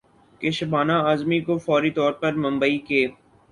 کہ 0.41 0.51
شبانہ 0.51 0.93
اعظمی 1.01 1.39
کو 1.41 1.57
فوری 1.57 1.91
طور 1.91 2.11
پر 2.13 2.33
ممبئی 2.37 2.77
کے 2.79 3.07